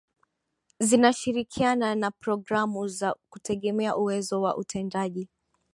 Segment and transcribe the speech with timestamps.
[0.79, 5.29] zinashirikiana na programu za kutegemeza uwezo wa utendaji